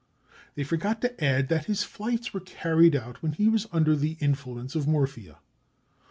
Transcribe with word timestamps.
They 0.55 0.63
forget 0.63 0.99
to 1.01 1.23
add 1.23 1.47
that 1.49 1.65
his 1.65 1.83
flights 1.83 2.33
were 2.33 2.39
carried 2.39 2.95
out 2.95 3.21
when 3.21 3.33
he 3.33 3.47
was 3.47 3.67
under 3.71 3.95
the 3.95 4.17
influence 4.19 4.73
of 4.73 4.87
morphia. 4.87 5.37